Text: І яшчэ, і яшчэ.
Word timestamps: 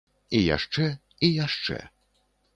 І 0.37 0.39
яшчэ, 0.55 0.87
і 1.29 1.31
яшчэ. 1.45 1.79